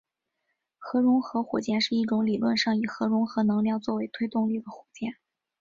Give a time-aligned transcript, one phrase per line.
[0.79, 5.13] 核融合火箭是一种理论上以核融合能量作为推动力的火箭。